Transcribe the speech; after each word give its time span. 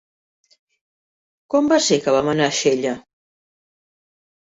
Quan 1.55 1.71
va 1.75 1.79
ser 1.91 2.01
que 2.07 2.17
vam 2.19 2.35
anar 2.35 2.51
a 2.55 2.59
Xella? 2.65 2.99